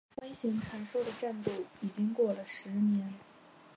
[0.15, 3.13] 微型传说的战斗已经过了十年。